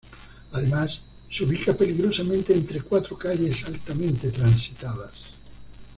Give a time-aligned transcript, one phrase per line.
[0.53, 5.35] Además se ubica peligrosamente entre cuatro calles altamente transitadas.